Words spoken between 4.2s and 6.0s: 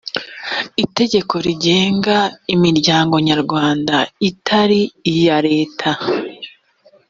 itari iya leta.